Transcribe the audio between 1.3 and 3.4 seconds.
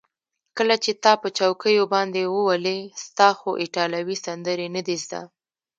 چوکیو باندې وولي، ستا